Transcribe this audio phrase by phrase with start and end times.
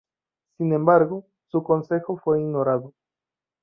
[0.57, 2.95] Sin embargo, su consejo fue ignorado.